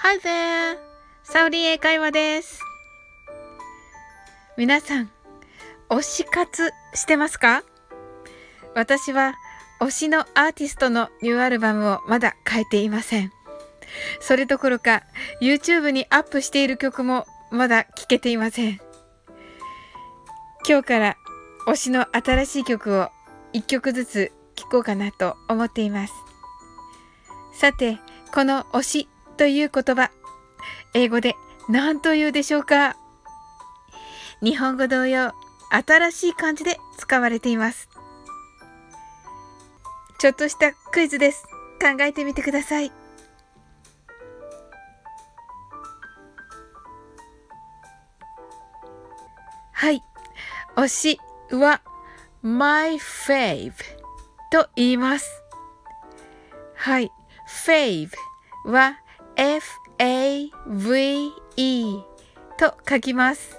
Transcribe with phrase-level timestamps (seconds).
[0.00, 0.78] Hi there!
[1.24, 2.60] サオリン英会話です。
[4.56, 5.10] 皆さん、
[5.90, 7.64] 推し活してますか？
[8.76, 9.34] 私は
[9.80, 13.32] 推しのアーティストのニューアルバムをまだ変えていません。
[14.20, 15.02] それどころか
[15.42, 18.80] YouTube にアップしている曲もまだ聴けていません。
[20.66, 21.16] 今日から
[21.66, 23.08] 推しの新しい曲を
[23.52, 26.12] 1曲ずつ聴こうかなと思っています。
[27.52, 27.98] さて、
[28.32, 30.10] この推しという言葉、
[30.94, 31.34] 英語で
[31.68, 32.96] 何と言うでしょうか？
[34.42, 35.32] 日本語同様、
[35.70, 37.88] 新しい漢字で使われています。
[40.18, 41.44] ちょっとしたクイズです。
[41.80, 42.92] 考えてみてください。
[49.72, 50.02] はい。
[50.76, 51.20] 推し
[51.52, 51.80] は
[52.42, 53.72] my fave
[54.50, 55.30] と言います。
[56.74, 57.12] はい。
[57.66, 58.08] fave
[58.64, 58.98] は
[59.38, 60.52] f-a-v-e
[62.58, 63.56] と書きます。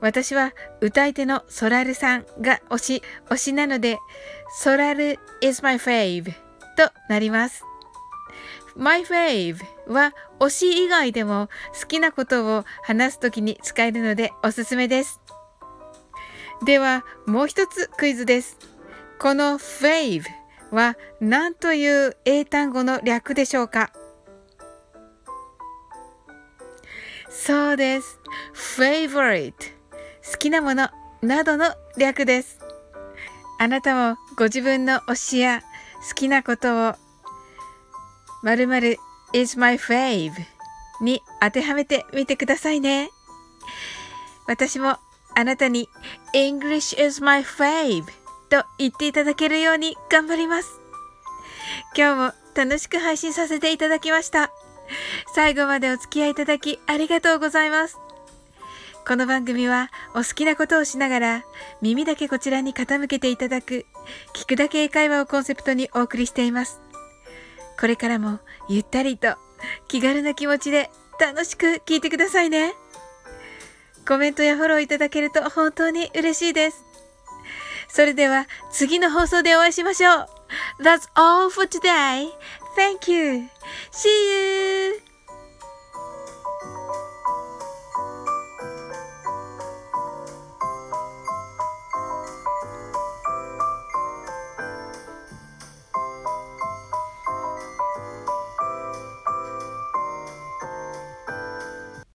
[0.00, 3.98] 私は歌い手のソラルさんが推し、推しなので、
[4.60, 6.32] ソラル is my fave
[6.76, 7.64] となります。
[8.76, 9.56] my fave
[9.88, 11.48] は推し以外でも
[11.80, 15.20] 好きなことを話すときに使えるのでおすすめです。
[16.64, 18.58] では、もう一つクイズです。
[19.18, 20.22] この fave
[20.70, 23.92] は何という英単語の略でしょうか？
[27.28, 28.20] そうです。
[28.54, 29.52] favorite
[30.32, 30.88] 好きなもの
[31.22, 32.58] などの略です。
[33.58, 35.62] あなたもご自分の推しや
[36.08, 36.94] 好きなことを
[38.42, 38.96] 〇〇
[39.32, 40.32] is my fave
[41.00, 43.10] に当てはめてみてくださいね。
[44.46, 44.98] 私も
[45.34, 45.88] あなたに
[46.34, 48.04] English is my fave
[48.50, 50.80] と言っていただけるように頑張ります。
[51.96, 54.50] 今日も楽しく配信させていただきました。
[55.34, 57.98] 最後までお付き合いいただきありがとうございます。
[59.06, 61.44] この番組はお好きなことをしながら
[61.82, 63.84] 耳だけこちらに傾けていただく
[64.34, 66.80] 聞くだけ英会話をコンセプトにお送りしています。
[67.78, 69.36] これからもゆったりと
[69.88, 70.90] 気軽な気持ちで
[71.20, 72.72] 楽しく聞いてくださいね。
[74.06, 76.84] コメントやフォローいただけると本当に嬉しいです。
[77.88, 80.26] それでは次の放送でお会いしましょう。
[80.82, 82.28] That's all for today.
[82.74, 83.48] Thank you.
[83.90, 85.13] See you.